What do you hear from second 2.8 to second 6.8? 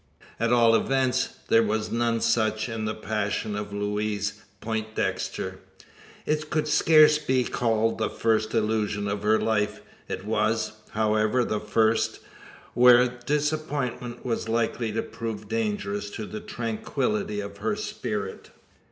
the passion of Louise Poindexter. It could